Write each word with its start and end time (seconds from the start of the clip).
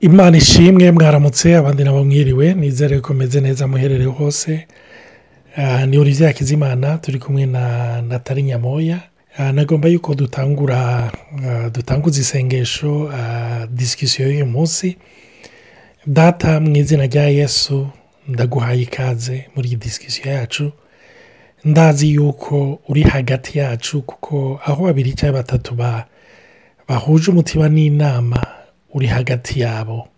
imana 0.00 0.36
ishimwe 0.36 0.90
mwaramutse 0.92 1.56
abandi 1.56 1.84
nabo 1.84 2.04
mwiriwe 2.04 2.54
nizere 2.54 3.00
ko 3.00 3.14
meze 3.14 3.40
neza 3.40 3.66
muherere 3.66 4.04
hose. 4.04 4.66
Ni 5.86 5.98
olivier 5.98 6.28
hakizimana 6.28 6.98
turi 6.98 7.18
kumwe 7.18 7.46
na 7.46 8.02
natali 8.02 8.42
nyamoya. 8.42 9.00
Nagomba 9.52 9.88
yuko 9.88 10.14
dutangura 10.14 11.10
dutanguza 11.72 12.20
isengesho 12.20 13.10
disikisiyo 13.70 14.28
y'uyu 14.30 14.46
munsi. 14.46 14.96
Data 16.06 16.60
mu 16.60 16.76
izina 16.76 17.06
rya 17.06 17.28
yesu 17.28 17.88
ndaguhaye 18.28 18.82
ikaze 18.82 19.46
muri 19.56 19.68
iyi 19.68 19.76
disikisiyo 19.76 20.32
yacu. 20.32 20.72
Ndazi 21.64 22.10
yuko 22.14 22.78
uri 22.88 23.02
hagati 23.02 23.58
yacu 23.58 24.02
kuko 24.02 24.60
aho 24.64 24.84
babiri 24.84 25.12
cyangwa 25.12 25.40
batatu 25.42 25.74
bahuje 26.88 27.30
umutima 27.30 27.68
n'inama 27.68 28.46
uri 28.94 29.06
hagati 29.06 29.60
yabo. 29.60 30.08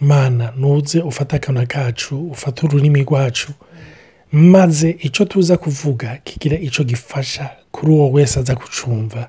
Mana 0.00 0.52
ntuze 0.56 1.00
ufate 1.00 1.36
akanwa 1.36 1.66
kacu 1.66 2.28
ufate 2.30 2.66
ururimi 2.66 3.02
rwacu 3.02 3.52
maze 4.32 4.90
icyo 5.00 5.24
tuza 5.24 5.56
kuvuga 5.56 6.16
kigira 6.24 6.56
icyo 6.58 6.84
gifasha 6.84 7.50
kuri 7.72 7.92
uwo 7.92 8.10
wese 8.12 8.40
aza 8.40 8.56
kucumva. 8.56 9.28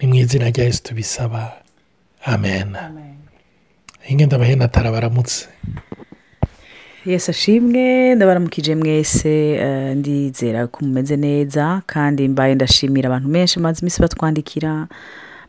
Ni 0.00 0.06
mu 0.08 0.14
izina 0.14 0.50
rya 0.50 0.64
yesu 0.64 0.82
tubisaba. 0.82 1.52
Amen. 2.24 2.76
Ingenda 4.08 4.38
bahena 4.38 4.68
baramutse 4.68 5.46
yesi 7.06 7.30
ashimwe 7.30 8.14
ndabaramukije 8.14 8.74
mwese 8.74 9.58
ndizera 9.94 10.66
ko 10.66 10.84
mumeze 10.84 11.16
neza 11.16 11.82
kandi 11.86 12.28
mbaye 12.28 12.54
ndashimira 12.54 13.08
abantu 13.08 13.28
benshi 13.28 13.60
maze 13.60 13.80
iminsi 13.80 14.00
batwandikira. 14.02 14.88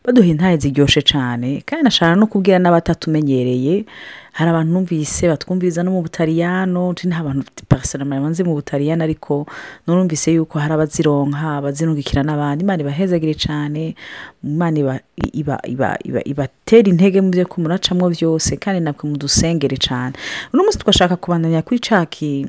Baduha 0.06 0.28
intaye 0.28 0.58
ziryoshye 0.58 1.02
cyane 1.02 1.62
kandi 1.68 1.84
nashaka 1.84 2.16
no 2.16 2.28
kubwira 2.28 2.58
n'abatatumenyereye 2.60 3.86
hari 4.38 4.50
abantu 4.52 4.72
numvise 4.74 5.28
batwumviriza 5.28 5.84
no 5.84 5.92
mu 5.92 6.02
butariyano 6.02 6.94
nta 6.96 7.20
bantu 7.24 7.44
pasiramari 7.68 8.22
banze 8.24 8.44
mu 8.48 8.54
butariyano 8.56 9.04
ariko 9.04 9.46
nurumvise 9.88 10.32
yuko 10.34 10.60
hari 10.60 10.74
abazironka 10.74 11.58
abazirungikira 11.60 12.24
n'abandi. 12.24 12.64
Imana 12.64 12.82
ibahezagire 12.84 13.34
cyane 13.36 13.96
imana 14.44 15.00
ibatera 16.26 16.88
intege 16.90 17.20
mu 17.22 17.30
byo 17.36 17.46
kumuracamo 17.46 18.08
byose 18.10 18.56
kandi 18.58 18.80
nabwo 18.80 19.04
mudusengere 19.12 19.78
cyane 19.78 20.14
uno 20.54 20.64
munsi 20.64 20.80
twashaka 20.80 21.16
kubandanya 21.20 21.62
kuri 21.62 21.80
caki 21.80 22.48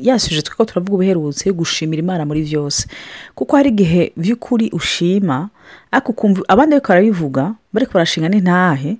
yasuje 0.00 0.42
twiko 0.42 0.64
turavuga 0.64 0.94
ubuherutse 0.94 1.52
gushimira 1.52 2.00
imana 2.02 2.24
muri 2.26 2.42
byose. 2.42 2.86
Kuko 3.34 3.56
hari 3.56 3.68
igihe 3.70 4.12
by'ukuri 4.16 4.70
ushima 4.72 5.48
ariko 5.92 6.12
ukumva 6.12 6.42
abandi 6.48 6.74
ariko 6.74 6.88
barabivuga 6.88 7.54
bari 7.72 7.86
barashinga 7.92 8.28
n'intahe 8.28 8.96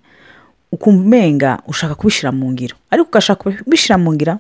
ukumva 0.73 1.03
umenga 1.03 1.51
ushaka 1.67 1.95
kubishyira 1.95 2.33
mu 2.33 2.53
ngiro. 2.53 2.77
Ariko 2.91 3.09
ugashaka 3.09 3.41
kubishyira 3.65 3.99
mu 3.99 4.13
ngiro 4.15 4.39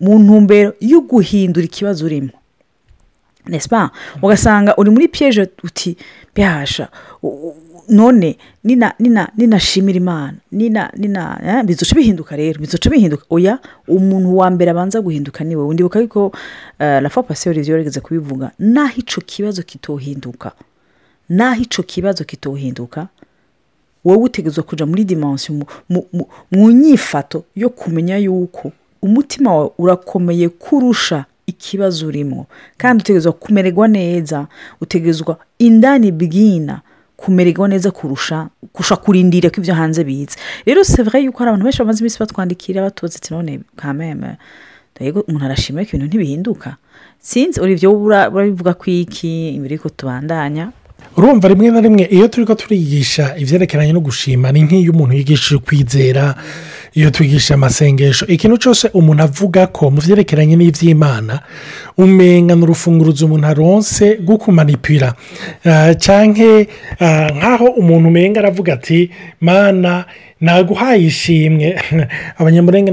mu 0.00 0.18
ntumbero 0.18 0.72
yo 0.80 1.00
guhindura 1.00 1.66
ikibazo 1.66 2.06
urimo. 2.06 2.32
Ugasanga 4.22 4.76
uri 4.76 4.90
muri 4.90 5.08
piyeje 5.08 5.48
uti 5.64 5.96
byahasha 6.34 6.88
none 7.88 8.36
ninashimira 9.36 9.96
imana 9.96 10.34
nina 10.52 11.62
bizuca 11.64 11.94
bihinduka 11.94 12.36
rero 12.36 12.60
bizuca 12.60 12.90
bihinduka. 12.90 13.24
Oya 13.30 13.58
umuntu 13.88 14.36
wa 14.36 14.50
mbere 14.50 14.70
abanza 14.70 15.00
guhinduka 15.00 15.44
ni 15.44 15.56
we 15.56 15.62
undi 15.64 15.82
ariko 15.94 16.32
rafa 16.78 17.22
pasiyeri 17.22 17.68
yorageze 17.70 18.00
kubivuga 18.00 18.50
naho 18.58 18.92
icyo 18.96 19.22
kibazo 19.22 19.62
kitohinduka 19.62 20.52
naho 21.28 21.62
icyo 21.62 21.82
kibazo 21.82 22.24
kitohinduka 22.24 23.06
wowe 24.04 24.22
utegerezwa 24.22 24.64
kujya 24.64 24.86
muri 24.86 25.04
dimansiyo 25.04 25.66
mu 26.52 26.70
nyifato 26.70 27.44
yo 27.56 27.68
kumenya 27.70 28.16
yuko 28.18 28.72
umutima 29.02 29.54
wawe 29.56 29.70
urakomeye 29.78 30.48
kurusha 30.48 31.24
ikibazo 31.46 32.06
urimo. 32.06 32.46
Kandi 32.76 33.02
utegerezwa 33.02 33.32
kumererwa 33.32 33.88
neza 33.88 34.46
utegerezwa 34.80 35.38
indani 35.58 36.12
bwina 36.12 36.80
kumererwa 37.16 37.68
neza 37.68 37.90
kurusha 37.90 38.48
kurusha 38.72 38.96
kurindira 38.96 39.50
ko 39.50 39.56
ibyo 39.60 39.74
hanze 39.74 40.04
biza 40.04 40.36
rero 40.66 40.84
sevure 40.84 41.20
yuko 41.24 41.38
hari 41.38 41.48
abantu 41.48 41.64
benshi 41.64 41.78
bamaze 41.80 42.00
iminsi 42.00 42.18
batwandikira 42.20 42.86
ati 42.86 43.30
none 43.34 43.60
kameme 43.76 44.36
umuntu 45.00 45.44
arashima 45.44 45.84
ko 45.84 45.88
ibintu 45.96 46.06
ntibihinduka. 46.06 46.76
Sinzi 47.20 47.60
uribyo 47.60 47.92
urabivuga 47.92 48.74
ko 48.74 48.84
iki 48.90 49.48
imbere 49.56 49.74
y'uko 49.76 49.88
tubandanya? 49.88 50.72
Urumva 51.16 51.48
rimwe 51.48 51.70
na 51.70 51.80
rimwe 51.80 52.04
iyo 52.16 52.28
turi 52.28 52.46
ko 52.46 52.54
turigisha 52.54 53.34
ibyerekeranye 53.40 53.92
no 53.92 54.00
gushima 54.00 54.52
ni 54.52 54.62
nk'iyo 54.62 54.92
umuntu 54.92 55.14
yigishije 55.16 55.58
kwizera 55.58 56.34
iyo 56.96 57.10
twigisha 57.10 57.54
amasengesho 57.54 58.26
ikintu 58.26 58.56
cyose 58.56 58.84
umuntu 58.92 59.22
avuga 59.28 59.66
ko 59.66 59.90
mu 59.92 60.00
byerekeranye 60.04 60.56
n'iby'imana 60.56 61.34
umenya 61.96 62.54
ni 62.56 62.62
urufunguruzo 62.64 63.24
umuntu 63.26 63.46
aronse 63.52 64.06
rwo 64.22 64.36
kumanipira. 64.40 65.12
Cyangwa 66.04 66.64
nk'aho 67.36 67.66
umuntu 67.80 68.08
umenga 68.08 68.40
aravuga 68.40 68.70
ati 68.76 69.10
mana 69.40 70.04
naguhaye 70.40 71.04
ishimwe. 71.04 71.76
Abanyamurenge 72.40 72.90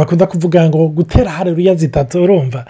bakunda 0.00 0.26
kuvuga 0.26 0.68
ngo 0.68 0.88
gutera 0.88 1.30
hareruya 1.36 1.74
zitatu 1.74 2.24
urumva? 2.24 2.64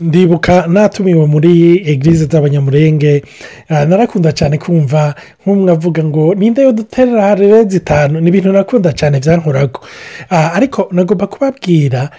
Ndibuka 0.00 0.66
natumiwe 0.66 1.26
muri 1.26 1.82
egirize 1.90 2.26
z'abanyamurenge. 2.26 3.22
Narakunda 3.70 4.32
cyane 4.32 4.58
kumva 4.58 5.14
nk'umwe 5.46 5.72
avuga 5.72 6.04
ngo 6.04 6.34
ninde 6.34 6.62
yo 6.62 6.72
duterera 6.72 7.22
harere 7.22 7.64
zitanu? 7.64 8.20
Ni 8.20 8.28
ibintu 8.28 8.52
nakunda 8.52 8.92
cyane 8.92 9.20
byankorago. 9.20 9.80
Ariko 10.30 10.88
nagomba 10.92 11.26
kubabwira 11.26 12.10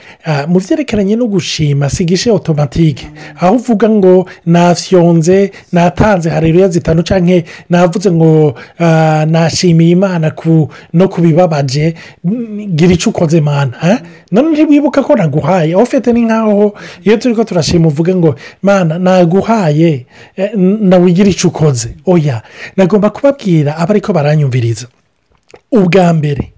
mu 0.48 0.60
byerekeranye 0.60 1.16
no 1.16 1.28
gushima 1.28 1.90
sigishe 1.90 2.32
otomatike 2.32 3.08
aho 3.40 3.56
uvuga 3.56 3.90
ngo 3.90 4.26
nafyonze 4.46 5.52
natanze 5.72 6.30
harere 6.30 6.68
zitanu 6.70 7.02
cyangwa 7.04 7.42
navuze 7.70 8.12
ngo 8.12 8.56
nashimiye 9.28 9.92
imana 9.92 10.32
no 10.94 11.08
ku 11.10 11.22
bibabaje 11.22 11.94
gira 12.76 12.94
icyo 12.94 13.10
ukoze 13.12 13.42
mana 13.42 14.00
none 14.32 14.50
ntiwibuka 14.56 15.04
ko 15.04 15.16
naguhaye. 15.16 15.74
Aho 15.74 15.84
ufite 15.84 16.14
ni 16.14 16.22
nkaho 16.22 16.74
iyo 17.04 17.18
turi 17.18 17.36
ko 17.36 17.44
turashima 17.66 17.88
uvuge 17.88 18.16
ngo 18.16 18.36
mana 18.62 19.00
naguhaye 19.00 20.06
nawe 20.58 21.06
ugira 21.06 21.30
icyo 21.30 21.50
ukoze. 21.50 21.96
Oya 22.06 22.42
nagomba 22.78 23.10
kubabwira 23.10 23.78
aba 23.78 23.90
ariko 23.92 24.14
baranyumviriza. 24.14 24.88
Ubwa 25.72 26.14
mbere 26.14 26.52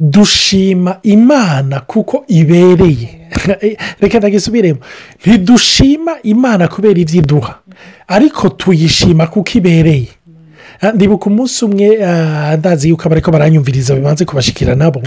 dushima 0.00 0.98
imana 1.02 1.80
kuko 1.80 2.24
ibereye. 2.28 3.28
Reka 4.00 4.18
ndagisubiremo 4.18 4.80
ntidushima 5.26 6.16
imana 6.22 6.68
kubera 6.68 7.00
ibyo 7.00 7.18
iduha. 7.20 7.58
Ariko 8.08 8.48
tuyishima 8.48 9.26
kuko 9.26 9.50
ibereye. 9.54 10.15
Ndibuka 10.94 11.26
umunsi 11.26 11.64
umwe 11.64 11.98
ndazi 12.58 12.88
yuko 12.88 13.02
abariko 13.06 13.30
baranyumviriza 13.30 13.94
bibanze 13.94 14.24
kubashikira 14.24 14.74
nabo. 14.74 15.02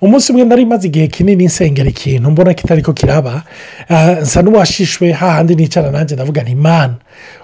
Umunsi 0.00 0.32
umwe 0.32 0.44
nari 0.44 0.64
maze 0.66 0.86
igihe 0.88 1.06
kinini 1.08 1.44
nsengera 1.46 1.88
ikintu 1.90 2.30
mbona 2.30 2.54
kitari 2.54 2.82
ko 2.82 2.92
kiraba 2.92 3.42
nsa 4.22 4.42
n'uwashishwe 4.42 5.12
hahandi 5.12 5.54
nicara 5.54 5.90
nanjye 5.90 6.14
ndavuga 6.14 6.42
ni 6.42 6.50
imana. 6.50 6.94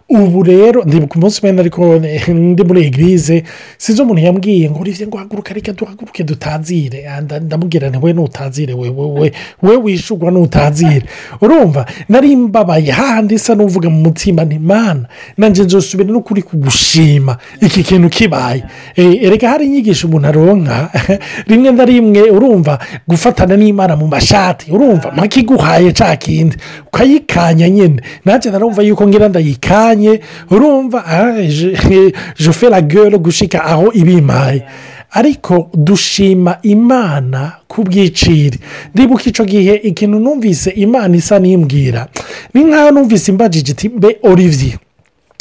Ubu 0.08 0.42
rero 0.42 0.84
ndibuka 0.84 1.14
umunsi 1.18 1.40
umwe 1.46 1.60
ariko 1.60 1.98
ndi 2.28 2.62
muri 2.64 2.80
egirize 2.86 3.44
sinzi 3.78 4.02
umuntu 4.02 4.22
yambwiye 4.22 4.70
ngo 4.70 4.78
uriye 4.80 5.06
ngo 5.06 5.16
haguruke 5.18 5.54
reka 5.54 5.72
duhaguruke 5.72 6.24
dutazire. 6.24 7.08
Ndamubwira 7.42 7.88
nti 7.88 7.98
we 8.02 8.12
nutazire 8.12 8.74
we 8.74 8.88
we 8.90 9.32
we 9.62 9.76
wishugwa 9.76 10.30
nutazire. 10.30 11.02
Urumva 11.40 11.86
nari 12.08 12.36
mbabaye 12.36 12.90
hahandi 12.92 13.34
isa 13.34 13.54
n'uvuga 13.54 13.88
mu 13.90 14.00
mutima 14.00 14.44
ni 14.44 14.54
imana. 14.54 15.08
Nanjye 15.38 15.64
nzosubire 15.64 16.12
n'ukuri 16.12 16.42
kugushima. 16.42 17.36
Iki 17.66 17.82
kintu 17.82 18.08
kibaye 18.08 18.64
erega 18.96 19.48
hari 19.48 19.66
inyigisho 19.66 20.08
umuntu 20.08 20.28
aronka. 20.28 20.90
Rimwe 21.48 21.70
na 21.72 21.84
rimwe 21.84 22.22
urumva 22.30 22.78
gufatana 23.08 23.56
n'imana 23.56 23.96
mu 23.96 24.06
mashati 24.06 24.70
urumva 24.70 25.12
makiguhaye 25.12 25.92
cya 25.92 26.16
kindi. 26.16 26.56
Ukayikanya 26.86 27.68
nyine 27.68 28.02
nanjye 28.24 28.50
narumva 28.50 28.82
yuko 28.82 29.08
ngira 29.08 29.28
ndayikanye 29.28 30.20
urumva 30.50 31.04
je 31.48 32.68
la 32.70 32.80
gueule 32.80 33.18
gushika 33.18 33.64
aho 33.64 33.92
ibimpaye 33.92 34.62
ariko 35.10 35.70
dushima 35.74 36.58
imana 36.62 37.52
ku 37.68 37.84
bwiciri 37.84 38.58
ndibuka 38.94 39.24
icyo 39.26 39.44
gihe 39.44 39.74
ikintu 39.74 40.18
numvise 40.18 40.70
imana 40.70 41.16
isa 41.16 41.38
n'imbwira. 41.38 42.08
Ni 42.54 42.64
nkaho 42.64 42.90
numvise 42.90 43.30
imbajije 43.32 43.72
iti 43.72 43.88
mbe 43.88 44.18
olivier. 44.22 44.78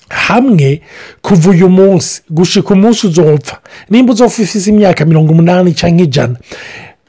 Hamwe 0.09 0.81
kuva 1.21 1.49
uyu 1.49 1.69
munsi. 1.69 2.21
Gushika 2.29 2.73
umunsi 2.73 3.07
uzopfa. 3.07 3.59
Nimba 3.89 4.13
uzopfa 4.13 4.41
ufite 4.43 4.69
imyaka 4.69 5.05
mirongo 5.05 5.31
umunani 5.31 5.73
cyangwa 5.73 6.03
ijana. 6.03 6.35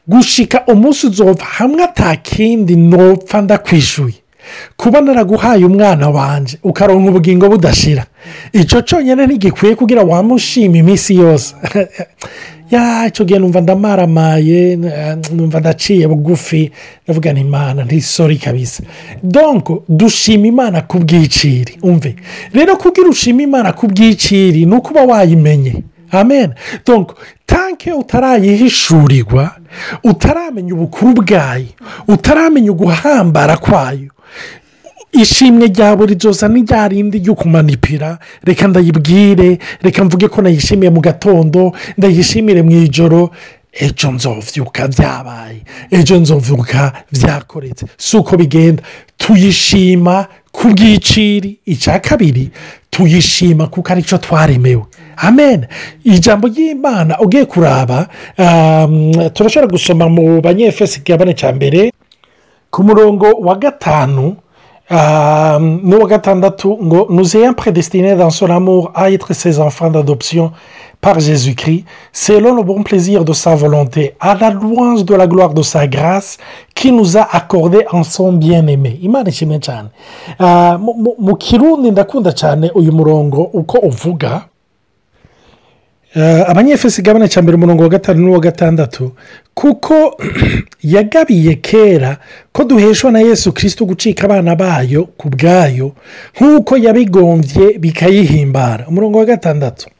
Gushika 0.06 0.64
umunsi 0.66 1.06
uzopfa 1.06 1.44
hamwe 1.46 1.82
atakindi 1.84 2.76
nopfa 2.76 3.40
ndakwishyuye 3.42 4.14
kuba 4.76 5.00
naraguhaye 5.00 5.64
umwana 5.64 6.08
wanjye 6.10 6.58
ukaronka 6.62 7.10
ubugingo 7.10 7.48
budashira. 7.48 8.04
Icyo 8.52 8.80
cyonyine 8.82 9.26
ntigikwiye 9.26 9.74
kugira 9.74 10.02
wamushima 10.02 10.76
iminsi 10.76 11.16
yose. 11.16 11.54
icyo 13.08 13.24
gihe 13.24 13.38
numva 13.38 13.60
ndamaramaye 13.60 14.76
numva 15.32 15.60
ndaciye 15.60 16.08
bugufi 16.08 16.70
ndavuga 17.04 17.32
ni 17.32 17.40
imana 17.40 17.84
ntisori 17.84 18.36
kabisa 18.38 18.82
donko 19.22 19.84
dushima 19.88 20.46
imana 20.46 20.80
ku 20.82 20.98
bwiciri 20.98 21.78
umve 21.82 22.16
rero 22.52 22.76
kugira 22.76 23.08
ushima 23.08 23.42
imana 23.42 23.72
ku 23.72 23.86
bwiciri 23.86 24.66
ni 24.66 24.74
ukuba 24.74 25.02
wayimenye 25.02 25.74
amen. 26.10 26.50
Donko 26.86 27.14
tanke 27.46 27.92
utarayihishurirwa 27.92 29.50
utaramenya 30.04 30.74
ubukuru 30.74 31.12
bwayo 31.22 31.66
utaramenya 32.08 32.72
uguhambara 32.72 33.56
kwayo 33.56 34.10
ishimwe 35.22 35.66
rya 35.66 35.96
buri 35.96 36.14
ryose 36.14 36.48
n'irya 36.48 36.88
rindi 36.88 37.18
ryo 37.18 37.34
kumanipira. 37.34 38.18
Reka 38.44 38.68
ndayibwire 38.68 39.58
reka 39.82 40.04
mvuge 40.04 40.28
ko 40.28 40.42
nayishimiye 40.42 40.90
mu 40.90 41.00
gatondo 41.00 41.72
ndayishimire 41.98 42.62
mu 42.62 42.70
ijoro. 42.70 43.30
Ejo 43.72 44.10
nzovyuka 44.12 44.88
byabaye 44.88 45.60
ejo 45.90 46.16
nzovyuka 46.20 46.92
byakoretse 47.12 47.86
si 47.98 48.16
uko 48.16 48.36
bigenda. 48.36 48.82
Tuyishima 49.16 50.26
ku 50.52 50.68
bwiciri 50.68 51.58
icya 51.66 51.98
kabiri 51.98 52.50
tuyishima 52.90 53.66
kuko 53.66 53.92
ari 53.92 54.02
cyo 54.02 54.18
twaremewe. 54.18 54.82
Amen. 55.16 55.66
Ijambo 56.04 56.48
ry'imana 56.48 57.18
ugiye 57.20 57.44
kuraba 57.44 58.06
turashobora 59.34 59.70
gusoma 59.72 60.08
mu 60.08 60.40
banyefesi 60.40 61.00
igabane 61.00 61.34
cya 61.34 61.52
mbere 61.52 61.92
ku 62.70 62.82
murongo 62.82 63.26
wa 63.42 63.54
gatanu 63.58 64.36
n'uwa 64.90 66.06
gatandatu 66.08 66.76
ngo 66.82 67.06
nous 67.10 67.36
ayons 67.36 67.54
prédestiné 67.54 68.14
dans 68.16 68.30
son 68.30 68.50
amour 68.50 68.92
à 68.94 69.10
être 69.10 69.32
ses 69.32 69.58
enfants 69.58 69.90
d'adoption 69.90 70.52
par 71.00 71.20
Jésus-Christ 71.20 71.84
selon 72.12 72.54
le 72.54 72.62
bon 72.62 72.82
plaisir 72.82 73.24
de 73.24 73.32
sa 73.32 73.54
volonté 73.54 74.14
à 74.20 74.34
la 74.34 74.50
louange 74.50 75.04
de 75.04 75.14
la 75.14 75.26
gloire 75.26 75.54
de 75.54 75.62
sa 75.62 75.86
grâce 75.86 76.36
qui 76.74 76.92
nous 76.92 77.16
a 77.16 77.22
accordé 77.34 77.86
en 77.92 78.02
son 78.02 78.32
bien-aimé. 78.32 78.98
Imana 79.02 79.30
ishimwe 79.30 79.58
cyane 79.60 79.88
mu 81.18 81.34
kirundi 81.36 81.90
ndakunda 81.90 82.32
cyane 82.32 82.70
uyu 82.74 82.92
murongo 82.92 83.50
uko 83.52 83.78
uvuga. 83.78 84.42
Abanyefesi 86.22 87.00
igabane 87.00 87.28
cya 87.28 87.42
mbere 87.42 87.56
umurongo 87.56 87.82
wa 87.82 87.88
gatanu 87.88 88.20
n'uwa 88.20 88.40
gatandatu 88.40 89.12
kuko 89.54 90.18
yagabiye 90.94 91.54
kera 91.54 92.16
ko 92.52 92.64
duheshwa 92.64 93.10
na 93.12 93.20
yesu 93.20 93.52
kirisito 93.52 93.84
gucika 93.84 94.24
abana 94.24 94.54
bayo 94.56 95.04
ku 95.18 95.28
bwayo 95.28 95.92
nk'uko 96.36 96.76
yabigombye 96.76 97.78
bikayihimbara. 97.78 98.86
Umurongo 98.88 99.18
wa 99.18 99.24
gatandatu. 99.24 99.90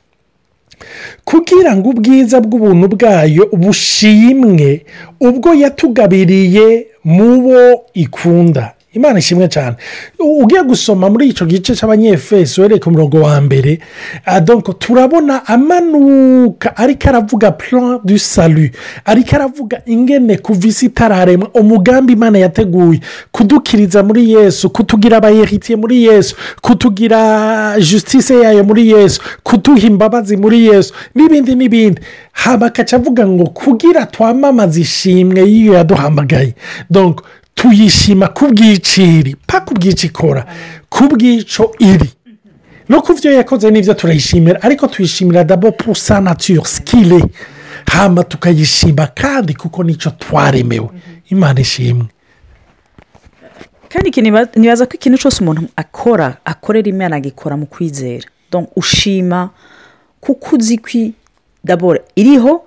Kugira 1.24 1.76
ngo 1.76 1.88
ubwiza 1.88 2.40
bw'ubuntu 2.40 2.88
bwayo 2.94 3.48
bushimwe 3.52 4.86
ubwo 5.20 5.54
yatugabiriye 5.54 6.86
mu 7.04 7.42
bo 7.42 7.86
ikunda. 7.94 8.74
Imana 8.94 9.18
ishimwe 9.18 9.48
cyane 9.48 9.76
ugiye 10.18 10.62
gusoma 10.62 11.10
muri 11.10 11.28
icyo 11.28 11.46
gice 11.46 11.74
cy'abanyefesi 11.76 12.60
uhereye 12.60 12.80
ku 12.80 12.90
murongo 12.90 13.20
wa 13.22 13.40
mbere 13.40 13.78
donko 14.44 14.72
turabona 14.72 15.46
amanuka 15.46 16.76
ariko 16.76 17.08
aravuga 17.08 17.50
plan 17.52 18.00
du 18.04 18.18
salu 18.18 18.68
ariko 19.04 19.36
aravuga 19.36 19.82
ingene 19.86 20.36
kuva 20.38 20.66
isi 20.68 20.86
itararemwa 20.86 21.48
umugambi 21.54 22.12
imana 22.12 22.38
yateguye 22.38 23.00
kudukiriza 23.32 24.02
muri 24.02 24.32
yesu 24.32 24.70
kutugira 24.70 25.16
abayeritiye 25.16 25.76
muri 25.76 26.04
yesu 26.04 26.36
kutugira 26.62 27.20
justice 27.80 28.34
yayo 28.34 28.64
muri 28.64 28.88
yesu 28.90 29.20
kuduha 29.42 29.86
imbabazi 29.86 30.36
muri 30.36 30.66
yesu 30.66 30.94
n'ibindi 31.14 31.54
n'ibindi. 31.54 32.00
Haba 32.32 32.66
akaca 32.66 32.94
avuga 32.96 33.26
ngo 33.26 33.44
kugira 33.46 34.06
twamamaze 34.06 34.80
ishimwe 34.80 35.40
y'iyo 35.40 35.74
yaduhamagaye. 35.74 36.54
Tuyishima 37.54 38.28
ku 38.28 38.46
bwiciri 38.48 39.36
pa 39.46 39.60
ku 39.60 39.74
bwici 39.74 40.06
ikora 40.06 40.46
ku 40.90 41.04
bwico 41.08 41.74
iri. 41.78 42.10
No 42.88 43.02
ku 43.02 43.14
byo 43.14 43.32
yakoze 43.32 43.70
n'ibyo 43.70 43.94
turayishimira 43.94 44.62
ariko 44.62 44.86
tuyishimira 44.86 45.44
dabo 45.44 45.72
pusa 45.72 46.20
natire 46.20 46.64
sikire 46.64 47.24
hamba 47.86 48.24
tukayishima 48.24 49.06
kandi 49.06 49.54
kuko 49.54 49.84
ni 49.84 49.94
cyo 49.96 50.10
twaremewe. 50.10 50.88
Imana 51.30 51.60
ishimwe. 51.60 52.06
Kandi 53.88 54.10
nibaza 54.56 54.86
ko 54.86 54.92
ikintu 54.94 55.18
cyose 55.18 55.40
umuntu 55.42 55.62
akora 55.76 56.36
akorera 56.44 56.88
imana 56.88 57.16
agikora 57.16 57.56
mu 57.56 57.66
kwizera. 57.66 58.28
Ushima 58.76 59.50
kuko 60.20 60.56
uzi 60.56 60.78
ko 60.78 60.88
iriho 62.16 62.64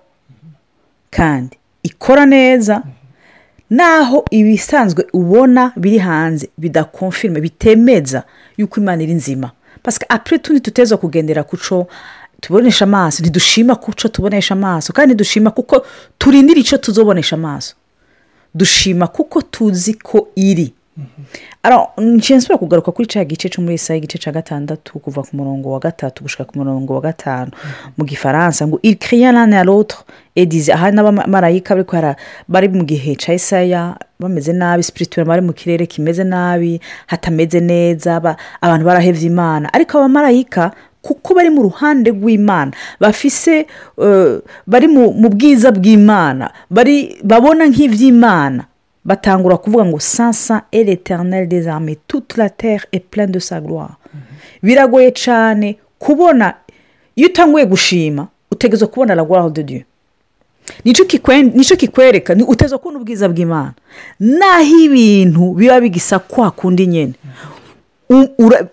kandi 1.12 1.58
ikora 1.84 2.26
neza 2.26 2.84
naho 3.70 4.26
ibisanzwe 4.32 5.06
ubona 5.14 5.72
biri 5.76 5.98
hanze 5.98 6.50
bidakonfirme 6.58 7.42
bitemeza 7.42 8.24
yuko 8.58 8.80
imana 8.80 9.04
iri 9.04 9.14
nzima. 9.14 9.52
Pasika 9.84 10.10
apure 10.10 10.40
tundi 10.40 10.62
tuteza 10.62 10.98
kugendera 10.98 11.44
ku 11.44 11.58
cyo 11.58 11.88
tubonesha 12.42 12.86
amaso 12.86 13.24
ntidushima 13.24 13.76
ku 13.76 13.94
cyo 13.94 14.10
tubonesha 14.10 14.54
amaso 14.54 14.94
kandi 14.94 15.16
dushima 15.16 15.52
kuko 15.52 15.86
turindira 16.18 16.60
icyo 16.60 16.78
tuzobonesha 16.78 17.36
amaso. 17.36 17.76
Dushima 18.56 19.08
kuko 19.08 19.42
tuzi 19.42 19.94
ko 19.94 20.28
iri. 20.36 20.74
Nshinzwe 21.98 22.58
kugaruka 22.58 22.92
kuri 22.92 23.08
cya 23.08 23.26
gice 23.26 23.50
cyo 23.50 23.62
muri 23.62 23.76
isaha 23.76 23.98
igice 23.98 24.18
cya 24.18 24.32
gatandatu 24.32 25.00
kuva 25.00 25.22
ku 25.24 25.36
murongo 25.38 25.72
wa 25.72 25.80
gatatu 25.80 26.24
gushyira 26.24 26.46
ku 26.46 26.58
murongo 26.58 26.94
wa 26.96 27.02
gatanu. 27.02 27.52
Mu 27.98 28.06
gifaransa 28.06 28.68
ngo 28.68 28.80
irikiriya 28.84 29.32
na 29.32 29.46
na 29.46 29.64
roto 29.64 29.98
edizi 30.36 30.72
aha 30.72 30.92
n'abamarayika 30.92 31.76
bari 32.48 32.68
mu 32.70 32.84
gihe 32.86 33.16
cya 33.16 33.34
isaya 33.34 33.98
bameze 34.20 34.54
nabi 34.54 34.84
sipirituweri 34.84 35.28
bari 35.28 35.42
mu 35.42 35.54
kirere 35.54 35.86
kimeze 35.86 36.24
nabi 36.24 36.82
hatameze 37.08 37.60
neza 37.60 38.16
abantu 38.62 38.86
barahebye 38.86 39.28
imana. 39.28 39.74
Ariko 39.74 39.98
abamarayika 39.98 40.72
kuko 41.02 41.34
bari 41.36 41.50
mu 41.50 41.62
ruhande 41.64 42.12
rw'imana 42.12 42.72
bafise 43.00 43.68
bari 44.68 44.88
mu 44.88 45.30
bwiza 45.30 45.72
bw'imana 45.72 46.52
babona 47.24 47.68
nk'iby'imana 47.68 48.66
batangura 49.08 49.58
kuvuga 49.58 49.86
ngo 49.86 50.00
sansa 50.00 50.62
ere 50.72 50.92
eterineri 50.92 51.48
des 51.48 51.68
armes 51.68 51.96
toute 52.08 52.38
la 52.38 52.50
terre 52.50 52.86
est 52.92 53.00
pleine 53.00 53.32
de 53.32 53.40
sa 53.40 53.62
gloire. 53.62 53.96
Biragoye 54.64 55.12
cyane 55.12 55.78
kubona 56.00 56.54
iyo 57.16 57.28
utanguye 57.30 57.66
gushima 57.66 58.28
utegereza 58.52 58.88
kubona 58.88 59.16
la 59.16 59.24
gloire 59.24 59.50
de 59.52 59.64
dieu. 59.64 59.84
Nicyo 60.86 61.76
kikwereka 61.78 62.36
uteza 62.48 62.78
kubona 62.78 63.00
ubwiza 63.00 63.30
bw'imana. 63.30 63.74
Naho 64.20 64.76
ibintu 64.84 65.54
biba 65.54 65.80
bigisa 65.82 66.20
kwa 66.20 66.52
kundi 66.52 66.88
nyine 66.88 67.14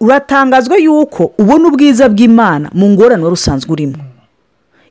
uratangazwa 0.01 0.77
yuko 0.79 1.33
ubona 1.39 1.69
ubwiza 1.69 2.09
bw'imana 2.09 2.71
mu 2.75 2.91
ngorane 2.91 3.23
wari 3.23 3.35
usanzwe 3.35 3.73
urimo. 3.73 3.97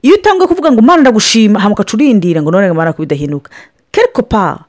Iyo 0.01 0.15
utanguye 0.15 0.47
kuvuga 0.47 0.71
ngo 0.71 0.79
umwana 0.79 1.01
ndagushima 1.01 1.59
hamuka 1.59 1.83
urindira 1.93 2.41
ngo 2.41 2.51
none 2.51 2.71
ngo 2.73 2.93
bidahinduka 2.99 3.51
kereko 3.91 4.21
pa 4.23 4.59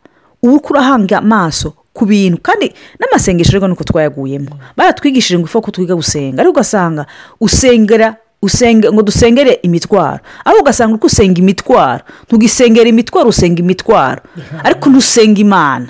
uba 0.44 0.60
urahanga 0.70 1.18
amaso 1.18 1.72
ku 1.94 2.04
bintu 2.06 2.38
kandi 2.42 2.74
n'amasengesho 3.00 3.52
rero 3.52 3.68
nuko 3.68 3.84
twayaguyemo. 3.84 4.52
Baratwigishije 4.76 5.38
ngo 5.38 5.48
ko 5.48 5.70
twiga 5.70 5.94
gusenga 5.94 6.42
ariko 6.42 6.52
ugasanga 6.52 7.06
usengera 7.40 8.16
ngo 8.92 9.02
dusengere 9.02 9.58
imitwaro. 9.62 10.20
Aho 10.44 10.60
ugasanga 10.60 10.92
uri 10.94 11.00
gusenga 11.00 11.38
imitwaro. 11.40 12.04
Ntugisengere 12.26 12.88
imitwaro 12.90 13.28
usenga 13.28 13.60
imitwaro. 13.62 14.20
Ariko 14.66 14.90
ntusenga 14.90 15.40
imana. 15.40 15.88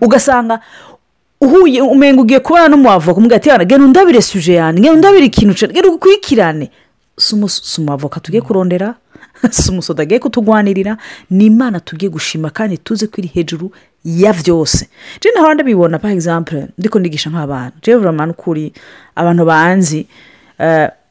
Ugasanga 0.00 0.60
uhuye 1.40 1.80
umenga 1.82 2.22
ugiye 2.22 2.40
kubana 2.40 2.68
n'umuavoka 2.68 3.18
umubwira 3.18 3.36
ati 3.36 3.66
genda 3.66 3.84
undabire 3.84 4.22
suje 4.22 4.54
yanjye 4.54 4.82
genda 4.82 4.96
undabire 4.96 5.26
ikintu 5.26 5.66
genda 5.66 5.88
ukurikirane 5.88 6.70
si 7.16 7.80
umuavoka 7.80 8.20
tugiye 8.20 8.42
kurondera? 8.42 8.94
si 9.50 9.70
umusoda 9.70 10.02
agiye 10.02 10.20
kutugwanirira 10.20 10.96
ni 11.30 11.46
imana 11.46 11.80
tugiye 11.80 12.10
gushima 12.10 12.50
kandi 12.50 12.78
tuzi 12.78 13.06
ko 13.08 13.14
iri 13.18 13.28
hejuru 13.34 13.72
ya 14.04 14.32
byose 14.32 14.88
jena 15.20 15.40
naho 15.40 15.54
ndabibona 15.54 15.98
pa 15.98 16.10
egisampure 16.10 16.66
ndiko 16.78 16.98
ndigisha 16.98 17.30
nk'abana 17.30 17.72
jewe 17.82 17.98
buramana 17.98 18.32
ukuri 18.32 18.72
abantu 19.16 19.44
banzi 19.44 20.06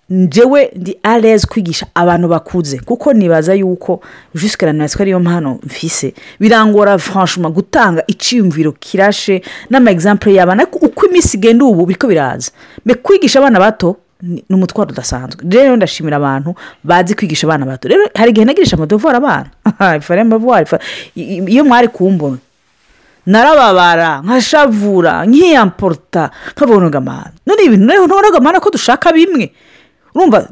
njyewe 0.09 0.71
ndi 0.75 0.97
arezi 1.03 1.47
kwigisha 1.47 1.87
abantu 1.95 2.27
bakuze 2.27 2.79
kuko 2.79 3.13
nibaza 3.13 3.53
yuko 3.53 4.01
jisike 4.35 4.71
na 4.71 4.89
ariyo 4.99 5.19
mpano 5.19 5.59
mfise. 5.63 6.13
Birangora 6.39 6.97
franchuma 6.97 7.49
gutanga 7.49 8.03
icyiyumviro 8.07 8.71
kirashe 8.71 9.41
n'ama 9.69 9.91
y'abana 10.25 10.67
uko 10.71 11.07
iminsi 11.07 11.37
igenda 11.37 11.65
ubu 11.65 11.85
biriko 11.85 12.07
biraza. 12.07 12.51
Kwigisha 13.03 13.39
abana 13.39 13.59
bato 13.59 13.97
ni 14.25 14.55
umutwaro 14.55 14.89
udasanzwe. 14.89 15.45
Rero 15.49 15.75
ndashimira 15.75 16.17
abantu 16.17 16.55
bazi 16.83 17.15
kwigisha 17.15 17.47
abana 17.47 17.65
bato. 17.65 17.87
Rero 17.87 18.09
hari 18.15 18.31
igihe 18.31 18.45
nagirisha 18.45 18.77
amadovora 18.77 19.17
abana. 19.17 19.49
Iyo 21.53 21.63
mwari 21.63 21.87
kumbona 21.87 22.37
narababara 23.25 24.21
nkashavura 24.21 25.25
nkiyamporuta 25.25 26.29
nkabonaga 26.53 26.97
amana 26.97 27.31
none 27.45 27.63
ibintu 27.63 27.87
rero 27.87 28.05
ntubonaga 28.05 28.37
amana 28.37 28.59
ko 28.59 28.69
dushaka 28.69 29.11
bimwe. 29.13 29.51
Urumva 30.15 30.47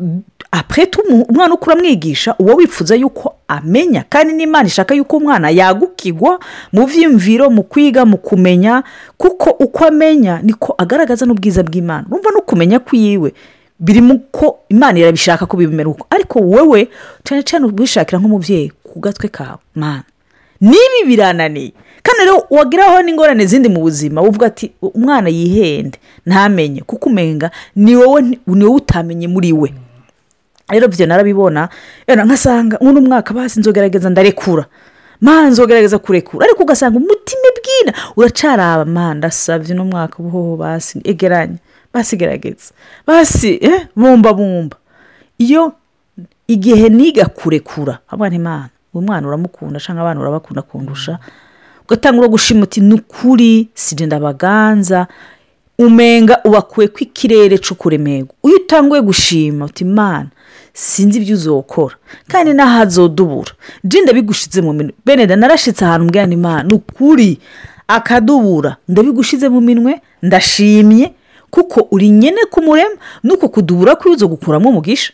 apure 0.52 0.88
umwana 1.30 1.54
uko 1.54 1.66
uramwigisha 1.66 2.36
uba 2.40 2.54
wifuza 2.54 2.96
yuko 2.96 3.36
amenya 3.48 4.04
kandi 4.10 4.34
n'imana 4.34 4.68
ishaka 4.68 4.94
yuko 4.94 5.18
umwana 5.18 5.50
yagukigwa 5.50 6.40
mu 6.74 6.86
byiyumviro 6.86 7.50
mu 7.50 7.64
kwiga 7.64 8.06
mu 8.06 8.18
kumenya 8.18 8.84
kuko 9.18 9.50
uko 9.50 9.86
amenya 9.86 10.42
niko 10.44 10.76
agaragaza 10.78 11.26
n'ubwiza 11.26 11.64
bw'imana. 11.64 12.06
Urumva 12.10 12.30
no 12.32 12.42
kumenya 12.42 12.80
kwiwe. 12.80 13.34
Biri 13.80 14.02
mu 14.02 14.20
ko 14.32 14.60
imana 14.70 15.00
irabishaka 15.00 15.46
ko 15.46 15.58
bimera 15.58 15.90
uko. 15.90 16.08
Ariko 16.10 16.40
wowe 16.40 16.88
cyane 17.24 17.44
cyane 17.44 17.66
ubishakira 17.66 18.20
nk'umubyeyi 18.20 18.72
ku 18.84 19.00
gatwe 19.00 19.30
kawe 19.30 19.58
mwana 19.76 20.04
nibi 20.62 21.00
birananiye. 21.08 21.74
Kandi 22.04 22.20
rero 22.28 22.46
wagiraho 22.50 23.02
n'ingorane 23.02 23.46
zindi 23.46 23.70
mu 23.70 23.80
buzima 23.82 24.22
uvuga 24.22 24.48
ati 24.48 24.72
umwana 24.82 25.30
yihende 25.30 25.98
ntamenye. 26.26 26.82
Kuko 26.82 27.10
umenga 27.10 27.52
ni 27.76 27.96
wowe 27.96 28.22
ni 28.48 28.64
wowe 28.66 28.76
utamenye 28.76 29.28
muri 29.28 29.54
we. 29.54 29.74
Rero 30.70 30.88
byo 30.88 31.06
narabibona 31.06 31.70
nkasanga 32.08 32.78
nk'uno 32.82 33.02
mwaka 33.02 33.34
basi 33.34 33.60
nzogerageza 33.60 34.10
ndarekura. 34.10 34.66
Mpamvu 35.22 35.52
nzogerageza 35.52 36.00
kurekura. 36.00 36.46
Ariko 36.46 36.64
ugasanga 36.64 36.98
umutima 36.98 37.48
bwina. 37.60 37.92
Uracaraba 38.18 38.86
mpamvu 38.86 39.14
ndasabye 39.18 39.74
uno 39.76 39.86
mwaka 39.86 40.20
ubuhoho 40.20 40.56
basi 40.58 41.02
egeranye 41.04 41.56
basigerageza 41.94 42.74
basi 43.08 43.60
bumba 43.96 44.34
bumba 44.34 44.78
iyo 45.38 45.74
igihe 46.48 46.90
niga 46.90 47.26
kurekura 47.26 48.00
abana 48.08 48.36
imana 48.36 48.70
uwo 48.94 49.02
mwana 49.04 49.28
uramukunda 49.28 49.80
cyangwa 49.80 50.02
abana 50.04 50.20
urabakunda 50.22 50.62
kundusha 50.62 51.20
ugatangura 51.86 52.28
gushima 52.28 52.64
uti 52.64 52.82
ni 52.82 52.94
ukuri 52.94 53.70
sigenda 53.74 54.20
baganza 54.20 55.08
umenga 55.80 56.40
ubakuwe 56.46 56.88
ko 56.88 56.98
ikirere 57.00 57.58
cy'ukuremego 57.58 58.34
iyo 58.46 58.56
utanguye 58.58 59.02
gushima 59.02 59.66
uti 59.66 59.84
imana 59.84 60.30
sinzi 60.74 61.18
ibyo 61.20 61.36
uzokora 61.36 61.96
kandi 62.28 62.54
n'ahazodubura. 62.54 63.52
Jenda 63.84 64.14
bigushize 64.14 64.62
mu 64.62 64.74
minwe. 64.74 64.94
Beneda 65.06 65.36
narashyitse 65.36 65.86
ahantu 65.86 66.06
mbwira 66.06 66.26
imana 66.34 66.64
ni 66.64 66.74
ukuri 66.74 67.40
akadubura. 67.88 68.78
Ndabigushyize 68.90 69.50
mu 69.50 69.62
minwe 69.62 70.02
ndashimye 70.22 71.14
kuko 71.54 71.88
uri 71.92 72.10
nyine 72.10 72.42
kumurema 72.50 72.98
nuko 73.24 73.50
kudubura 73.50 73.96
kwiza 73.96 74.26
gukuramo 74.26 74.70
umugisha. 74.70 75.14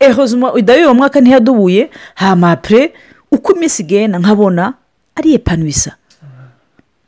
Ehozima 0.00 0.52
udayo 0.52 0.84
uwo 0.84 0.94
mwaka 0.94 1.20
ntiyadubuye 1.20 1.90
hamapure 2.14 2.92
uko 3.32 3.52
iminsi 3.52 3.82
igenda 3.82 4.18
nkabona 4.18 4.74
ari 5.14 5.34
epanwisa. 5.34 5.92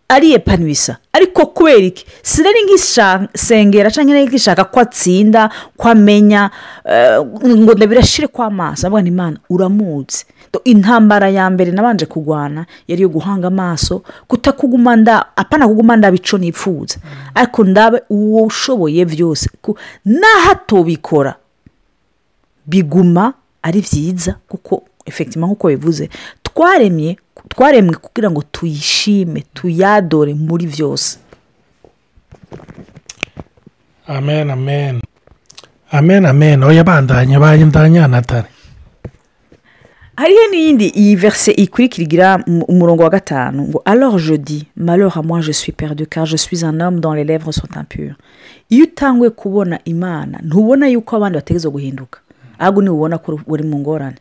Ari 0.09 0.33
epanwisa. 0.33 0.97
Ariko 1.13 1.47
kubera 1.47 1.79
iki? 1.79 2.07
Sinari 2.23 2.65
nk'isengera 2.65 3.91
cyangwa 3.91 4.21
nk'ishaka 4.25 4.65
ko 4.65 4.81
atsinda 4.81 5.49
ko 5.77 5.89
amenya 5.89 6.51
ngo 7.45 7.73
ndabirashire 7.75 8.29
kw'amaso 8.29 8.89
imana 8.89 9.37
uramutse. 9.51 10.25
Intambara 10.65 11.29
ya 11.31 11.51
mbere 11.51 11.71
nabanje 11.73 12.07
kurwana 12.07 12.67
yari 12.89 13.01
iyo 13.01 13.09
guhanga 13.09 13.47
amaso 13.49 14.03
kutakuguma 14.29 14.97
nda 14.97 15.37
apana 15.37 15.69
kuguma 15.69 15.97
ndabico 15.97 16.39
nipfuza. 16.39 16.99
Ariko 17.35 17.65
ndabe 17.65 18.03
uwo 18.11 18.43
ushoboye 18.45 19.05
byose. 19.05 19.51
N'aho 20.05 20.51
atobikora 20.53 21.35
biguma 22.67 23.33
ari 23.63 23.81
byiza 23.81 24.37
kuko 24.49 24.83
efegitima 25.07 25.47
nk'uko 25.47 25.69
bivuze 25.69 26.09
twaremye 26.43 27.17
twaremwe 27.49 27.95
kugira 27.97 28.31
ngo 28.31 28.43
tuyishime 28.53 29.45
tuyadore 29.55 30.35
muri 30.35 30.67
byose. 30.67 31.19
Amen 34.07 34.51
amen. 34.51 35.01
Amen 35.93 36.27
amen. 36.27 36.63
Oya 36.63 36.85
bandanya 36.85 37.41
bandanya 37.41 38.09
natale 38.09 38.49
hariho 40.19 40.45
n'iyindi 40.51 40.87
iyi 41.01 41.15
verise 41.17 41.53
ikurikira 41.53 42.05
igira 42.05 42.29
umurongo 42.73 43.03
wa 43.03 43.11
gatanu 43.11 43.63
ngo 43.69 43.79
alors 43.85 44.19
je 44.19 44.35
dis 44.37 44.65
malheur 44.77 45.17
à 45.19 45.23
moi 45.23 45.41
je 45.41 45.53
suis 45.53 45.73
perdu 45.73 46.07
car 46.07 46.27
je 46.27 46.37
suis 46.37 46.65
un 46.65 46.81
homme 46.81 46.99
dont 47.01 47.13
les 47.13 47.25
lèvres 47.25 47.53
sont 47.53 47.71
impures. 47.77 48.17
Iyo 48.71 48.85
utanguye 48.85 49.31
kubona 49.31 49.79
imana 49.85 50.39
ntubona 50.43 50.89
yuko 50.89 51.17
abandi 51.17 51.37
bategereza 51.39 51.69
guhinduka. 51.71 52.19
Ahubwo 52.59 52.83
niba 52.83 52.95
ubona 52.95 53.19
ko 53.19 53.41
uri 53.47 53.63
mu 53.63 53.79
ngorane. 53.79 54.17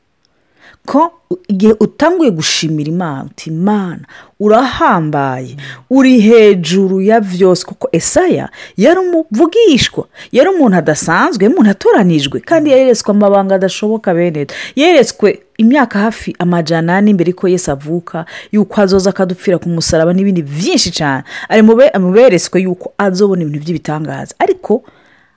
Ko 0.88 1.12
igihe 1.52 1.74
utanguye 1.80 2.32
gushimira 2.32 2.90
imana 2.90 3.24
uti 3.28 3.50
imana 3.50 4.00
urahambaye 4.40 5.56
uri 5.90 6.20
hejuru 6.20 7.02
ya 7.02 7.20
byose 7.22 7.66
kuko 7.66 7.90
esaya 7.92 8.50
yari 8.78 9.00
umuvugishwa 9.00 10.08
yari 10.32 10.50
umuntu 10.50 10.78
adasanzwe 10.78 11.48
umuntu 11.48 11.70
atoranijwe 11.72 12.40
kandi 12.40 12.70
yeretswe 12.72 13.12
amabanga 13.12 13.56
adashoboka 13.56 14.14
bene 14.14 14.48
yeretswe 14.76 15.40
imyaka 15.58 16.00
hafi 16.00 16.36
amajana 16.40 16.98
ane 16.98 17.14
mbere 17.14 17.34
ko 17.34 17.48
yesi 17.48 17.72
avuka 17.72 18.26
yuko 18.52 18.82
azoza 18.82 19.10
akadupfira 19.10 19.58
ku 19.60 19.68
musaraba 19.70 20.14
n'ibindi 20.14 20.42
byinshi 20.42 20.92
cyane 20.96 21.24
ari 21.50 21.62
mu 22.00 22.12
beretswe 22.16 22.62
yuko 22.64 22.94
azobona 22.98 23.42
ibintu 23.44 23.60
by'ibitangaza. 23.64 24.36
Ariko 24.40 24.84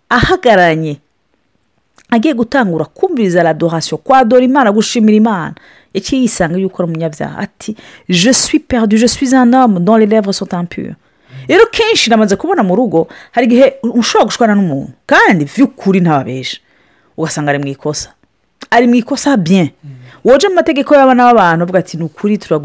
ahagararanye 0.09 1.01
agiye 2.11 2.35
gutangura 2.35 2.85
kumviriza 2.85 3.43
radorasiyo 3.43 3.99
kwadora 3.99 4.45
imana 4.45 4.73
gushimira 4.73 5.17
imana. 5.17 5.55
Yaciye 5.95 6.23
yisanga 6.23 6.59
yuko 6.59 6.83
ari 6.83 6.93
umunyabyaha. 6.93 7.39
Ati 7.39 7.77
je 8.09 8.33
suis 8.33 8.61
perdu 8.61 8.97
je 8.97 9.07
suis 9.09 9.35
un 9.35 9.53
homme 9.53 9.81
dont 9.85 9.97
les 9.97 10.07
lèvres 10.07 10.33
sont 10.33 10.55
impure 10.55 10.95
rero 11.49 11.67
kenshi 11.73 12.11
namaze 12.11 12.37
kubona 12.37 12.63
mu 12.63 12.77
rugo 12.77 13.09
hari 13.33 13.47
igihe 13.47 13.75
ushobora 13.83 14.25
gushwana 14.27 14.55
n'umuntu. 14.55 14.93
Kandi 15.07 15.45
by'ukuri 15.45 16.01
ntababesha 16.01 16.59
ugasanga 17.17 17.51
ari 17.51 17.59
mu 17.59 17.67
ikosa. 17.67 18.11
Ari 18.71 18.87
mu 18.87 18.95
ikosa 18.95 19.37
bien. 19.37 19.71
Woje 20.25 20.49
mu 20.49 20.55
mategeko 20.55 20.95
y'abana 20.95 21.25
b'abantu 21.33 21.65
uvuga 21.65 21.79
ati 21.79 21.97
ni 21.97 22.05
ukuri 22.05 22.39
turi 22.39 22.61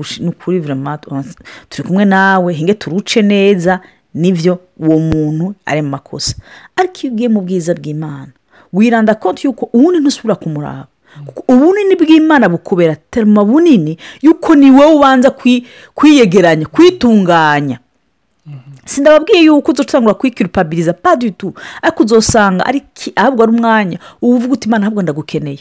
kumwe 1.87 2.05
nawe 2.05 2.53
hinge 2.53 2.73
turuce 2.73 3.21
neza. 3.21 3.79
Nibyo 4.13 4.59
uwo 4.79 4.99
muntu 4.99 5.55
ari 5.65 5.81
mu 5.81 5.89
makosa. 5.89 6.35
Ariko 6.75 6.97
iyo 7.03 7.13
ugiye 7.13 7.29
mu 7.29 7.41
bwiza 7.41 7.73
bw'imana 7.73 8.31
wiranda 8.75 9.15
konti 9.15 9.47
yuko 9.47 9.69
ubundi 9.73 9.99
ntusubira 9.99 10.35
kumuraba. 10.35 10.87
Ubunini 11.47 11.95
bw'imana 11.95 12.49
bukubera 12.49 12.95
terima 13.09 13.45
bunini 13.45 13.97
yuko 14.21 14.55
ni 14.55 14.71
wowe 14.71 14.93
ubanza 14.95 15.31
kwiyegeranya 15.95 16.65
kwitunganya. 16.65 17.79
Sindababwiye 18.85 19.43
yuko 19.43 19.71
uzatangura 19.71 20.13
kwikirupabiriza 20.13 20.93
paditu 20.93 21.53
ariko 21.81 22.03
uzasanga 22.03 22.65
ahubwo 23.15 23.43
ari 23.43 23.51
umwanya. 23.51 23.99
Uvuga 24.21 24.53
uti 24.53 24.67
imana 24.67 24.85
ahubwo 24.85 25.01
ndagukeneye. 25.01 25.59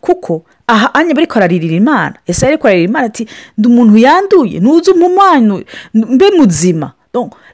Kuko 0.00 0.44
aha 0.66 0.94
anya 0.94 1.14
bari 1.14 1.26
kwararira 1.26 1.74
imana. 1.76 2.14
Ese 2.26 2.46
ari 2.46 2.58
kwararira 2.58 2.88
imana 2.90 3.06
ati 3.06 3.26
ndi 3.58 3.68
umuntu 3.68 3.96
yanduye 3.98 4.60
ntuzi 4.60 4.90
umumwanyu 4.90 5.64
mbe 5.94 6.30
muzima. 6.30 6.92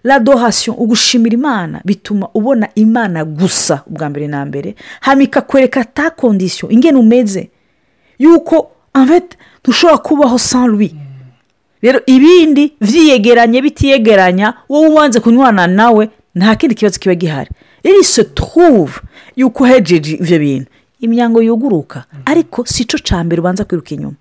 Radorasiyo 0.05 0.75
ugushimira 0.77 1.35
imana 1.35 1.81
bituma 1.85 2.29
ubona 2.35 2.69
imana 2.75 3.25
gusa 3.25 3.83
ubwa 3.87 4.09
mbere 4.11 4.27
na 4.29 4.45
mbere. 4.47 4.75
Hano 5.01 5.21
ikakwereka 5.23 5.85
ta 5.85 6.11
kondisiyo 6.11 6.69
ingene 6.71 6.99
umeze. 6.99 7.51
Yuko 8.19 8.71
ntushobora 9.63 9.99
kubaho 9.99 10.39
sanwi 10.39 10.95
rero 11.83 12.01
ibindi 12.07 12.73
byiyegeranye 12.81 13.63
bitiyegeranya 13.63 14.55
wowe 14.69 14.89
ubanze 14.89 15.21
kunywana 15.21 15.67
nawe 15.67 16.11
nta 16.35 16.57
kindi 16.57 16.75
kibazo 16.75 16.99
kiba 17.01 17.15
gihari. 17.15 17.51
Rero 17.85 18.03
se 18.03 18.25
turuve 18.25 19.01
yuko 19.37 19.65
uhejeje 19.65 20.13
ibyo 20.17 20.39
bintu. 20.39 20.71
Imyango 21.01 21.43
yuguruka. 21.43 22.05
Ariko 22.25 22.67
si 22.67 22.85
cyo 22.85 22.99
cya 22.99 23.25
mbere 23.25 23.41
ubanza 23.41 23.65
kwiruka 23.65 23.95
inyuma. 23.95 24.17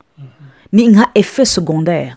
Ni 0.71 0.87
nka 0.87 1.09
efe 1.13 1.45
segonderi 1.45 2.13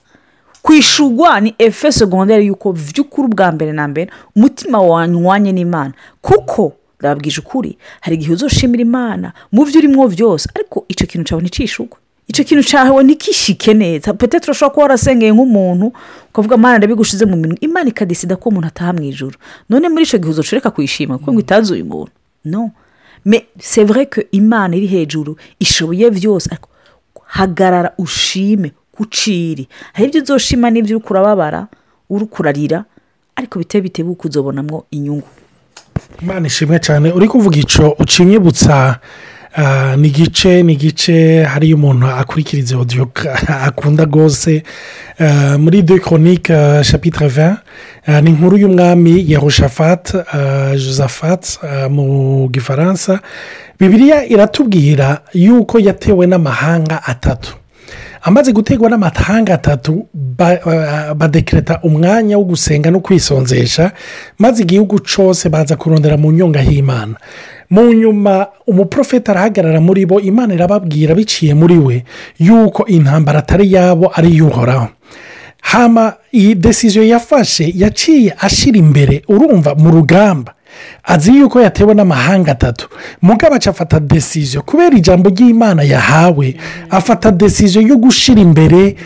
kwishugwa 0.62 1.40
ni 1.40 1.54
efe 1.58 1.92
segonderi 1.92 2.46
yuko 2.46 2.72
by'ukuri 2.72 3.28
ubwa 3.28 3.52
mbere 3.52 3.72
na 3.72 3.88
mbere 3.88 4.10
umutima 4.36 4.78
wanywanye 4.80 5.52
n'imana. 5.52 5.92
Kuko 6.22 6.72
ndababwije 7.00 7.40
ukuri 7.40 7.78
hari 8.00 8.16
igihe 8.16 8.32
uzoshimira 8.32 8.82
imana 8.82 9.32
mu 9.52 9.64
byo 9.64 9.78
urimo 9.78 10.08
byose. 10.08 10.48
Ariko 10.54 10.84
icyo 10.88 11.06
kintu 11.06 11.24
cyawe 11.28 11.42
nticishugwe 11.42 11.98
icyo 12.28 12.44
kintu 12.44 12.62
cyawe 12.64 13.02
ntikishike 13.04 13.74
neza. 13.74 14.14
Petete 14.14 14.44
urashobora 14.46 14.70
kuba 14.74 14.82
warasengeye 14.82 15.32
nk'umuntu 15.34 15.92
ukavuga 16.30 16.54
amana 16.54 16.78
ndabigushize 16.78 17.24
mu 17.26 17.36
minwa 17.36 17.58
imana 17.60 17.88
ikadesida 17.90 18.36
ko 18.38 18.48
umuntu 18.48 18.68
ataha 18.70 18.92
mu 18.94 19.02
ijoro 19.02 19.34
none 19.68 19.88
muri 19.90 20.04
icyo 20.06 20.18
gihe 20.22 20.30
uzoshoreka 20.30 20.70
kuyishima 20.70 21.18
kuko 21.18 21.32
ngo 21.34 21.40
itazi 21.42 21.72
uyu 21.74 21.84
muntu. 21.84 22.12
No. 22.44 22.70
Me 23.24 23.46
sevure 23.58 24.06
ko 24.06 24.20
imana 24.32 24.76
iri 24.78 24.86
hejuru 24.86 25.36
ishoboye 25.58 26.10
byose. 26.10 26.48
Ariko 26.50 26.68
hagarara 27.26 27.92
ushime. 27.98 28.72
Kuciri 28.92 29.68
hari 29.92 30.08
ibyo 30.08 30.22
uzoshima 30.22 30.70
n'ibyo 30.70 30.96
uri 30.96 31.04
kurababara 31.06 31.66
uri 32.10 32.26
kurarira 32.26 32.84
ariko 33.36 33.58
bitewe 33.58 34.08
uko 34.08 34.28
uzobonamo 34.28 34.84
inyungu. 34.90 35.28
Imana 36.22 36.46
ishimwe 36.46 36.78
cyane. 36.78 37.12
Uri 37.12 37.28
kuvuga 37.28 37.56
icyo? 37.56 37.96
Ucinyibutsa 37.98 38.98
ah, 39.56 39.96
ni 39.96 40.08
igice 40.08 40.62
ni 40.62 40.72
igice 40.72 41.42
hariyo 41.44 41.76
umuntu 41.76 42.06
akurikiriza 42.06 42.78
odiyo 42.78 43.08
akunda 43.48 44.04
rwose. 44.04 44.62
Ah, 45.18 45.58
muri 45.58 45.82
de 45.82 45.98
koronike 45.98 46.84
shapitire 46.84 47.28
ve 47.28 47.56
ah, 48.06 48.20
ni 48.20 48.30
inkuru 48.30 48.56
y'umwami 48.58 49.24
yarushafati 49.32 50.16
josafati 50.76 51.58
mu 51.90 52.48
gifaransa. 52.52 53.20
Bibiliya 53.80 54.26
iratubwira 54.26 55.22
yuko 55.34 55.78
yatewe 55.78 56.26
n'amahanga 56.26 57.02
atatu. 57.04 57.56
Amaze 58.22 58.52
gutegwa 58.52 58.90
n'amahanga 58.90 59.54
atatu 59.54 60.06
ba- 60.14 61.14
badekereta 61.14 61.80
umwanya 61.82 62.38
wo 62.38 62.44
gusenga 62.44 62.90
no 62.90 63.00
kwisonzesha 63.00 63.92
maze 64.38 64.62
igihugu 64.62 64.98
cyose 65.00 65.48
baza 65.48 65.76
kurondera 65.76 66.16
mu 66.16 66.32
nyunga 66.32 66.60
y'imana 66.62 67.14
mu 67.70 67.92
nyuma 67.92 68.46
umuprofeti 68.66 69.30
arahagarara 69.30 69.80
muri 69.80 70.06
bo 70.06 70.20
imana 70.20 70.54
irababwira 70.54 71.14
biciye 71.14 71.54
muri 71.54 71.78
we 71.78 72.04
yuko 72.38 72.86
intambara 72.86 73.38
atari 73.38 73.72
yabo 73.72 74.12
ari 74.14 74.28
iy'uhoraho. 74.28 74.88
Hama 75.62 76.12
iyi 76.34 76.54
desiziyo 76.54 77.04
yafashe 77.04 77.72
yaciye 77.76 78.34
ashyira 78.38 78.78
imbere 78.78 79.22
urumva 79.28 79.74
mu 79.74 79.90
rugamba. 79.90 80.54
Azi 81.04 81.36
yuko 81.36 81.60
yatewe 81.60 81.94
n'amahanga 81.94 82.52
atatu. 82.52 82.88
Mugabo 83.22 83.54
aca 83.54 83.66
afata 83.70 84.00
desiziyo 84.00 84.62
kubera 84.62 84.96
ijambo 84.96 85.30
ry'imana 85.30 85.82
yahawe. 85.82 86.56
Afata 86.90 87.30
desiziyo 87.30 87.82
yo 87.88 87.96
gushyira 87.96 88.40
imbere 88.40 88.96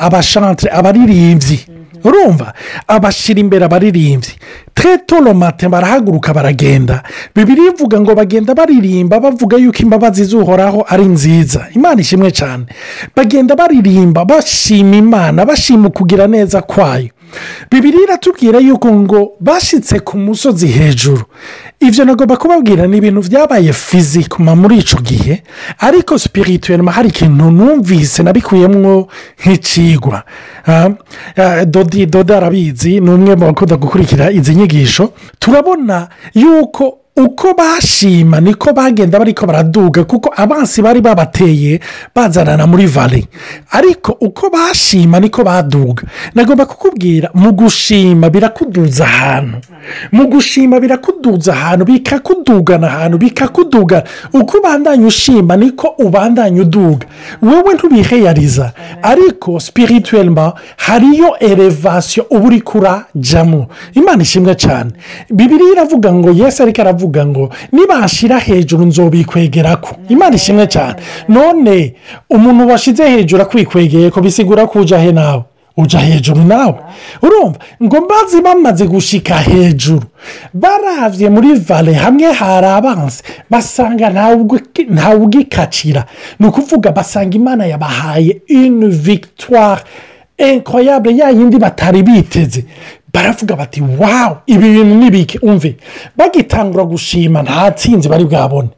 abashantire 0.00 0.72
abaririmbyi. 0.72 1.60
Urumva? 2.04 2.52
Abashyira 2.88 3.40
imbere 3.40 3.64
abaririmbyi. 3.64 4.32
Tetoromate 4.74 5.68
barahaguruka 5.68 6.34
baragenda. 6.34 7.02
Bibiri 7.34 7.66
ivuga 7.66 8.00
ngo 8.00 8.14
bagenda 8.14 8.54
baririmba 8.54 9.20
bavuga 9.20 9.56
yuko 9.56 9.78
imbabazi 9.82 10.24
z'uhoraho 10.24 10.84
ari 10.88 11.04
nziza. 11.04 11.66
Imana 11.74 12.00
ishimwe 12.00 12.30
cyane 12.30 12.64
bagenda 13.16 13.54
baririmba 13.54 14.24
bashima 14.24 14.96
imana 14.96 15.44
bashima 15.46 15.88
ukugira 15.88 16.26
neza 16.26 16.62
kwayo. 16.62 17.08
Bibiri 17.70 17.98
iratubwira 18.04 18.58
yuko 18.58 18.88
ngo 18.92 19.32
bashyitse 19.40 20.00
ku 20.00 20.18
musozi 20.18 20.66
hejuru. 20.66 21.22
Ibyo 21.80 22.04
nagomba 22.04 22.36
kubabwira 22.36 22.86
ni 22.86 22.96
ibintu 22.96 23.20
byabaye 23.20 23.72
fizikuma 23.72 24.54
muri 24.56 24.78
icyo 24.78 24.98
gihe 25.02 25.42
ariko 25.78 26.18
sipirituwelima 26.18 26.92
hari 26.92 27.08
ikintu 27.08 27.50
numvise 27.50 28.22
nabikuyemo 28.22 29.08
nk'ikigwa 29.40 30.22
Ah, 30.66 30.88
ah, 31.36 31.64
dodi 31.64 32.06
dodi 32.06 32.32
arabizi 32.32 33.00
ni 33.00 33.10
umwe 33.10 33.34
mu 33.36 33.46
bakunda 33.46 33.76
gukurikira 33.76 34.30
izi 34.30 34.54
nyigisho. 34.54 35.12
Turabona 35.38 36.08
yuko 36.34 36.98
uko 37.16 37.54
bashima 37.54 38.40
niko 38.40 38.72
bagenda 38.72 39.18
bariko 39.18 39.46
baraduga 39.46 40.04
kuko 40.04 40.32
abansi 40.36 40.82
bari 40.82 41.00
babateye 41.00 41.80
bazanana 42.14 42.66
muri 42.66 42.86
vale 42.86 43.24
ariko 43.70 44.12
uko 44.20 44.50
bashima 44.50 45.20
niko 45.20 45.44
baduga. 45.44 46.02
Nagomba 46.34 46.66
kukubwira 46.66 47.30
mu 47.34 47.52
gushima 47.52 48.30
birakuduza 48.30 49.04
ahantu. 49.04 49.58
Mu 50.12 50.26
gushima 50.26 50.80
birakuduza 50.80 51.52
ahantu 51.52 51.84
bikakudugana 51.84 52.86
ahantu 52.86 53.18
bikakudugana 53.18 54.04
uko 54.32 54.58
ubandanya 54.58 55.06
ushima 55.06 55.56
niko 55.56 55.94
ubandanya 55.98 56.62
uduga. 56.62 57.06
Wowe 57.42 57.74
ntubiheyariza. 57.74 58.72
Ariko 59.02 59.60
sipirituwelima 59.60 60.52
hariyo 60.76 61.38
elevasiyo 61.38 62.26
uba 62.30 62.46
uri 62.46 62.60
kurajyamo 62.60 63.66
imana 63.94 64.22
ishimwe 64.22 64.54
cyane. 64.54 64.90
Bibiri 65.30 65.64
iravuga 65.72 66.12
ngo 66.12 66.30
yesi 66.30 66.62
ariko 66.62 66.80
aravuga 66.80 67.01
ngo 67.08 67.50
nibashira 67.72 68.38
hejuru 68.38 68.86
nzobikwegera 68.86 69.76
ko 69.76 69.96
imana 70.08 70.36
ishimwe 70.36 70.66
cyane. 70.66 70.94
None 71.28 71.94
umuntu 72.30 72.68
washyize 72.68 73.04
hejuru 73.10 73.42
akwikwegeye 73.42 74.10
ko 74.10 74.20
bisigura 74.20 74.66
ko 74.66 74.80
ujya 74.80 74.98
he 74.98 75.12
nawe? 75.12 75.42
Ujya 75.76 76.00
hejuru 76.00 76.44
nawe? 76.44 76.74
Urumva? 77.22 77.58
Ngo 77.82 77.96
maze 78.00 78.40
bamaze 78.40 78.86
gushika 78.86 79.34
hejuru. 79.34 80.02
Barabye 80.54 81.28
muri 81.30 81.54
vale 81.54 81.92
hamwe 81.94 82.32
hari 82.32 82.66
abansi. 82.66 83.22
Basanga 83.50 84.10
ntawe 84.10 85.16
ugikacira 85.16 86.04
ni 86.40 86.46
ukuvuga 86.46 86.92
basanga 86.92 87.36
imana 87.36 87.66
yabahaye 87.66 88.42
inu 88.46 88.88
victoire 88.90 89.80
incroyable. 90.38 91.16
Ya 91.16 91.30
yindi 91.30 91.58
batari 91.58 92.02
biteze. 92.02 92.64
Baravuga 93.14 93.56
bati 93.56 93.82
wawu 93.98 94.36
ibi 94.46 94.68
bintu 94.70 94.94
ni 94.94 95.10
bike. 95.10 95.38
Umve 95.42 95.76
bagitangura 96.16 96.84
gushima 96.84 97.42
nta 97.42 97.70
nsinzi 97.70 98.08
bari 98.08 98.24
bwabone. 98.24 98.68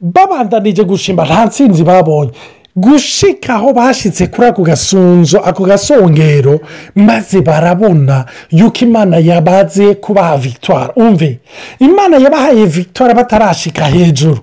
Babandanije 0.00 0.84
gushima 0.84 1.24
nta 1.24 1.44
nsinzi 1.46 1.84
babonye. 1.84 2.30
Gushika 2.76 3.54
aho 3.54 3.72
bashyitse 3.72 4.26
kuri 4.26 4.46
ako 4.48 4.62
gasunzo 4.62 5.38
ako 5.40 5.64
gasongero 5.64 6.60
maze 6.94 7.40
barabona 7.40 8.24
yuko 8.50 8.78
imana 8.84 9.16
yabaze 9.18 9.94
kubaha 9.94 10.36
victoire. 10.36 10.92
Umve 10.96 11.38
imana 11.78 12.16
yabahaye 12.16 12.66
victoire 12.66 13.14
batarashika 13.14 13.84
hejuru. 13.84 14.38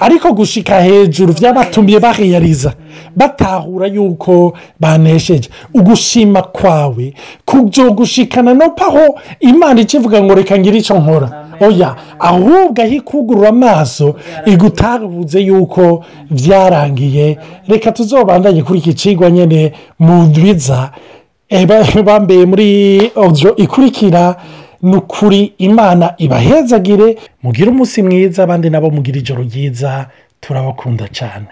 Ariko 0.00 0.32
gushika 0.32 0.80
hejuru 0.80 1.32
byabatumye 1.32 1.98
baheyariza 2.00 2.72
batahura 3.16 3.86
yuko 3.86 4.52
banesheje. 4.80 5.48
Ugushima 5.74 6.42
kwawe 6.42 7.14
kubyogushikana 7.44 8.54
no 8.54 8.70
paho 8.70 9.18
imana 9.40 9.80
ikivuga 9.80 10.22
ngo 10.22 10.34
reka 10.34 10.58
ngire 10.58 10.78
icyo 10.78 10.98
nkora. 10.98 11.44
Oya 11.60 11.96
ahubwo 12.18 12.82
aho 12.82 12.94
ikugurura 12.94 13.48
amaso 13.48 14.14
igutabuze 14.46 15.40
yuko 15.40 16.04
byarangiye 16.30 17.38
reka 17.68 17.92
tuzobandanye 17.92 18.62
kuri 18.62 18.78
iki 18.78 18.94
kigwa 18.94 19.30
nyine 19.30 19.72
mu 19.98 20.22
ndwiza 20.22 20.90
bambaye 22.04 22.44
muri 22.46 23.10
odiyo 23.16 23.56
ikurikira 23.56 24.36
ni 24.82 24.96
ukuri 24.96 25.52
imana 25.58 26.14
ibahezagire 26.18 27.18
mugire 27.42 27.70
umunsi 27.70 28.02
mwiza 28.02 28.42
abandi 28.42 28.70
nabo 28.70 28.90
mugire 28.90 29.18
ijoro 29.20 29.42
ryiza 29.42 30.06
turabakunda 30.40 31.08
cyane 31.08 31.46